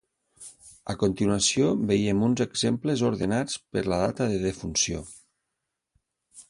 A 0.93 0.95
continuació 1.03 1.67
veiem 1.91 2.23
uns 2.29 2.41
exemples 2.47 3.05
ordenats 3.11 3.61
per 3.77 3.85
la 3.95 4.01
data 4.07 4.29
de 4.35 4.43
defunció. 4.49 5.05